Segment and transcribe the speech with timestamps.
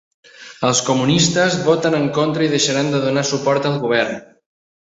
[0.69, 4.21] Els comunistes voten en contra i deixaran de donar suport al govern.